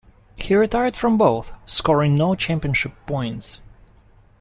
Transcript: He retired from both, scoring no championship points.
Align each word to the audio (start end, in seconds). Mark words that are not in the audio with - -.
He 0.35 0.55
retired 0.55 0.97
from 0.97 1.15
both, 1.19 1.53
scoring 1.67 2.15
no 2.15 2.33
championship 2.33 2.93
points. 3.05 3.59